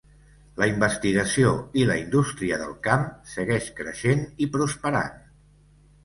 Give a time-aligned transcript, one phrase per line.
[0.59, 1.49] La investigació
[1.81, 3.03] i la indústria del camp
[3.33, 5.21] segueix creixent i prosperant.